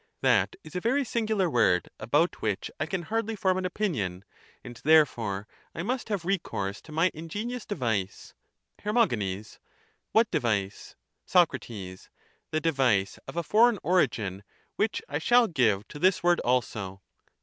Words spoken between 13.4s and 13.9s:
foreign